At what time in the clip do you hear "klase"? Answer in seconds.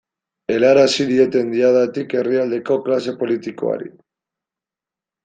2.89-3.13